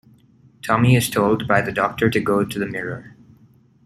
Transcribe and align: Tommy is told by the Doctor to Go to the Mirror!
Tommy 0.63 0.95
is 0.95 1.11
told 1.11 1.47
by 1.47 1.61
the 1.61 1.71
Doctor 1.71 2.09
to 2.09 2.19
Go 2.19 2.43
to 2.43 2.57
the 2.57 2.65
Mirror! 2.65 3.15